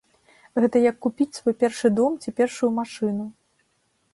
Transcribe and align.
Гэта 0.63 0.79
як 0.91 0.95
купіць 1.05 1.35
свой 1.39 1.55
першы 1.65 1.87
дом 1.99 2.15
ці 2.25 2.33
першую 2.41 2.71
машыну. 2.79 3.25